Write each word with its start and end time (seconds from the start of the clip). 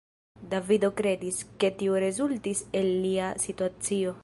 Davido 0.53 0.89
kredis, 1.01 1.41
ke 1.63 1.71
tio 1.81 2.01
rezultis 2.05 2.65
el 2.83 2.91
lia 3.05 3.31
situacio. 3.47 4.19